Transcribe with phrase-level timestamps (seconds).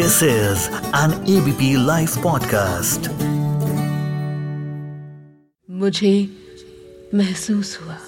[0.00, 3.00] This is an ABP live podcast
[5.70, 6.28] मुझे
[7.14, 7.98] महसूस हुआ।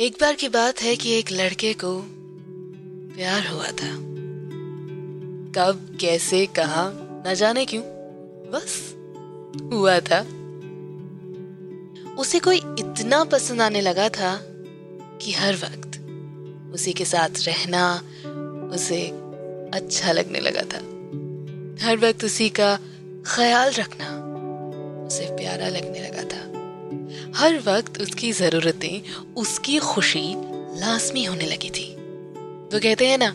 [0.00, 2.04] एक बार की बात है कि एक लड़के को
[3.16, 3.96] प्यार हुआ था।
[5.56, 6.92] कब, कैसे, कहा,
[7.26, 7.84] न जाने क्यों,
[8.50, 8.94] बस
[9.72, 10.20] हुआ था।
[12.14, 14.40] उसे कोई इतना पसंद आने लगा था
[15.22, 16.00] कि हर वक्त
[16.74, 18.02] उसी के साथ रहना,
[18.74, 19.23] उसे
[19.74, 20.80] अच्छा लगने लगा था।
[21.86, 22.78] हर वक्त उसी का
[23.26, 24.08] ख्याल रखना
[25.06, 26.42] उसे प्यारा लगने लगा था।
[27.38, 30.34] हर वक्त उसकी जरूरतें, उसकी खुशी
[30.80, 31.90] लाजमी होने लगी थी।
[32.72, 33.32] तो कहते हैं ना,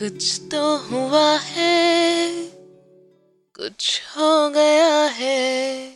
[0.00, 2.46] कुछ तो हुआ है,
[3.56, 5.90] कुछ हो गया है।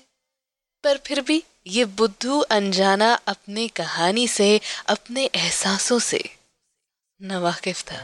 [0.84, 6.22] पर फिर भी ये बुद्धू अनजाना अपने कहानी से, अपने एहसासों से
[7.22, 8.00] नवाकिफ था।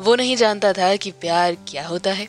[0.00, 2.28] वो नहीं जानता था कि प्यार क्या होता है।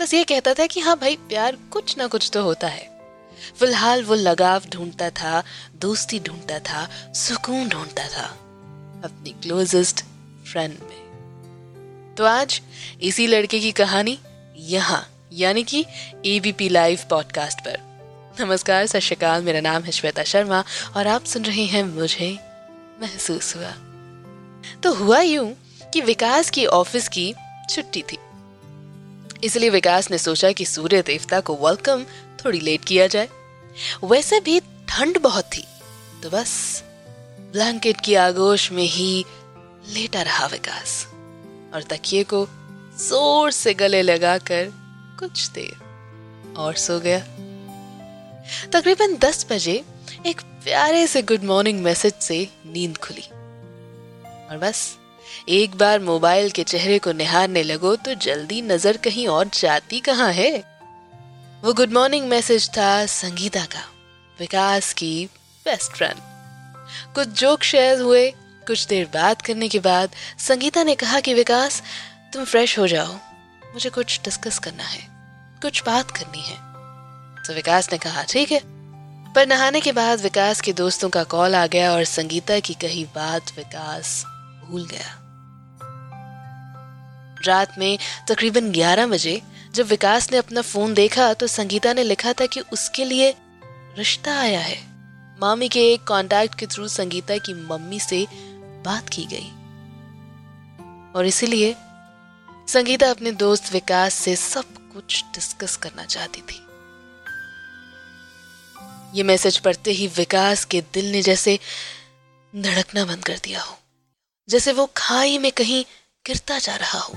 [0.00, 2.90] बस ये कहता था कि हाँ भाई, प्यार कुछ ना कुछ तो होता है।
[3.58, 5.42] फ़िलहाल वो लगाव ढूंढता था,
[5.74, 8.26] दोस्ती ढूंढता था, सुकून ढूंढता था
[9.04, 10.04] अपनी क्लोजेस्ट
[10.52, 12.60] फ्रेंड में। तो आज
[13.02, 14.18] इसी लड़के की कहानी
[14.56, 15.84] यहाँ, यानी कि
[16.26, 17.78] एबीपी लाइव पॉडकास्ट पर।
[18.40, 20.64] नमस्कार, सत श्रीकाल, मेरा नाम है श्वेता शर्मा
[20.96, 22.38] और आप सुन रहे हैं मुझे
[23.02, 23.72] महसूस हुआ।
[24.82, 25.52] तो हुआ यूँ
[25.92, 27.32] कि विकास की ऑफ़िस की
[27.70, 28.18] छुट्टी थी।
[29.44, 32.04] इसलिए विकास ने सोचा कि सूर्य देवता को वेलकम
[32.44, 33.28] थोड़ी लेट किया जाए।
[34.04, 34.58] वैसे भी
[34.88, 35.64] ठंड बहुत थी
[36.22, 36.82] तो बस
[37.52, 39.24] ब्लैंकेट की आगोश में ही
[39.88, 41.04] लेटा रहा विकास
[41.74, 42.46] और तकिए को
[42.98, 44.72] ज़ोर से गले लगाकर
[45.18, 47.18] कुछ देर और सो गया।
[48.70, 49.82] तकरीबन दस बजे
[50.26, 53.28] एक प्यारे से गुड मॉर्निंग मैसेज से नींद खुली
[54.50, 54.84] और बस
[55.48, 60.32] एक बार मोबाइल के चेहरे को निहारने लगो तो जल्दी नज़र कहीं और जाती कहाँ
[60.32, 60.52] है?
[61.64, 63.84] वो गुड मॉर्निंग मैसेज था संगीता का,
[64.40, 65.24] विकास की
[65.66, 66.16] बेस्ट फ्रेंड।
[67.14, 68.30] कुछ जोक शेयर हुए,
[68.66, 71.82] कुछ देर बात करने के बाद संगीता ने कहा कि विकास,
[72.34, 73.12] तुम फ्रेश हो जाओ,
[73.64, 75.06] मुझे कुछ डिस्कस करना है,
[75.62, 76.56] कुछ बात करनी है।
[77.46, 78.60] तो विकास ने कहा, ठीक है।
[79.34, 83.04] पर नहाने के बाद विकास के दोस्तों का कॉल आ गया और संगीता की कही
[83.04, 84.24] बात विकास
[84.64, 85.18] भूल गया।
[87.46, 89.42] रात में तकरीबन 11 बजे
[89.74, 93.34] जब विकास ने अपना फ़ोन देखा तो संगीता ने लिखा था कि उसके लिए
[93.98, 94.92] रिश्ता आया है।
[95.40, 98.26] मामी के एक कांटेक्ट के थ्रू संगीता की मम्मी से
[98.84, 99.48] बात की गई।
[101.12, 101.76] और इसीलिए
[102.68, 106.66] संगीता अपने दोस्त विकास से सब कुछ डिस्कस करना चाहती थी।
[109.18, 111.58] ये मैसेज पढ़ते ही विकास के दिल ने जैसे
[112.56, 113.78] धड़कना बंद कर दिया हो।
[114.48, 115.84] जैसे वो खाई में कहीं
[116.24, 117.14] गिरता जा रहा हो।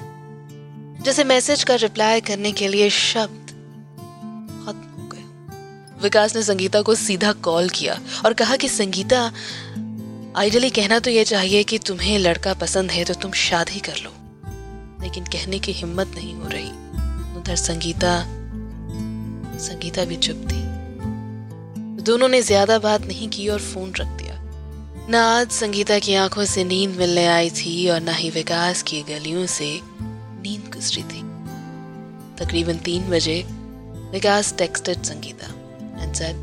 [1.04, 3.52] जैसे मैसेज का रिप्लाई करने के लिए शब्द
[4.66, 5.24] खत्म हो गए।
[6.04, 9.32] विकास ने संगीता को सीधा कॉल किया और कहा कि, संगीता
[10.38, 14.12] आइडली कहना तो यह चाहिए कि तुम्हें लड़का पसंद है तो तुम शादी कर लो।
[15.04, 16.70] लेकिन कहने की हिम्मत नहीं हो रही।
[17.40, 18.14] उधर संगीता
[19.60, 20.64] संगीता भी चुप थी।
[22.04, 24.25] दोनों ने ज़्यादा बात नहीं की और फ़ोन रख दिया।
[25.10, 29.02] न आज संगीता की आँखों से नींद मिलने आई थी और न ही विकास की
[29.02, 29.80] गलियों से
[30.42, 31.22] नींद गुजरी थी।
[32.38, 33.46] तकरीबन तीन बजे
[34.12, 35.48] Vikas texted Sangeeta
[36.04, 36.36] and said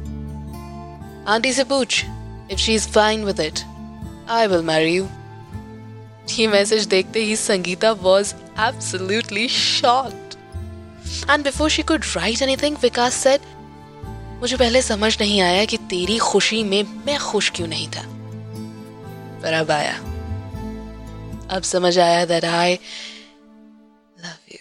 [1.28, 2.04] aunty से पूछ
[2.50, 3.58] if she is fine with it
[4.30, 5.08] I will marry you
[6.38, 10.34] ये मैसेज देखते ही Sangeeta was absolutely shocked
[11.30, 13.40] and before she could write anything Vikas said
[14.40, 18.11] मुझे पहले समझ नहीं आया कि तेरी खुशी में मैं खुश क्यों नहीं था।
[19.42, 19.96] पर अब आया।
[21.50, 22.74] अब समझ आया that I
[24.18, 24.58] love you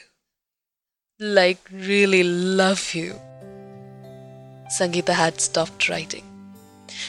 [1.19, 2.21] like really
[2.57, 3.13] love you
[4.77, 6.29] Sangeeta had stopped writing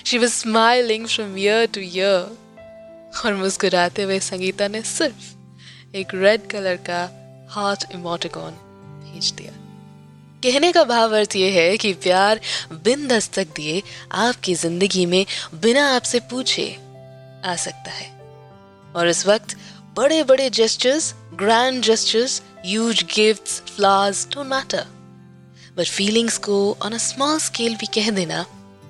[0.07, 2.39] she was smiling from ear to ear
[3.25, 7.03] और मुस्कुराते हुए संगीता ने सिर्फ़ एक रेड कलर का
[7.51, 8.53] हार्ट इमोटिकॉन
[9.05, 9.53] भेज दिया।
[10.43, 12.41] कहने का भाव अर्थ यह है कि प्यार
[12.85, 13.83] बिन दस्तक दिए
[14.13, 15.25] आपकी ज़िंदगी में
[15.55, 16.65] बिना आपसे पूछे
[17.45, 18.11] आ सकता है।
[18.97, 19.57] और इस वक्त
[19.97, 24.87] बड़े बड़े gestures grand gestures use gifts flowers don't matter
[25.77, 28.41] but feelings को ऑन अ स्मॉल स्केल भी कह देना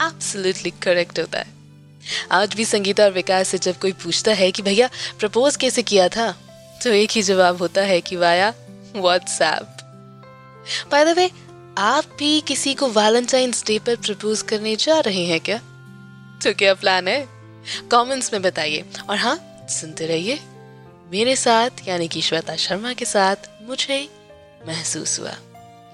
[0.03, 1.47] एब्सोल्युटली करेक्ट होता है।
[2.33, 4.89] आज भी संगीता और विकास से जब कोई पूछता है कि भैया
[5.19, 6.31] प्रपोज कैसे किया था?
[6.83, 8.55] तो एक ही जवाब होता है कि via
[8.97, 9.79] WhatsApp
[10.91, 11.31] by the way
[11.79, 15.59] आप भी किसी को वैलेंटाइंस डे पर प्रपोज करने जा रहे हैं क्या?
[16.45, 17.42] तो क्या प्लान है?
[17.91, 20.41] कमेंट्स में बताइए। और हाँ सुनते रहिए।
[21.13, 24.09] मेरे साथ, यानी कि श्वेता शर्मा के साथ मुझे
[24.67, 25.33] महसूस हुआ।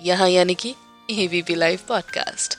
[0.03, 0.75] यहाँ यानी कि
[1.11, 2.59] ABP live podcast